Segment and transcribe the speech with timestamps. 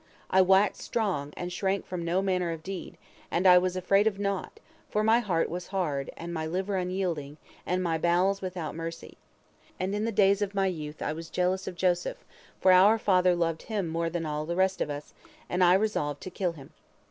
[0.31, 2.97] I waxed strong, and shrank from no manner of deed,
[3.29, 7.37] and I was afraid of naught, for my heart was hard, and my liver unyielding,
[7.67, 9.19] and my bowels without mercy.
[9.79, 12.25] And in the days of my youth I was jealous of Joseph,
[12.59, 15.13] for our father loved him more than all the rest of us,
[15.47, 16.71] and I resolved to kill him.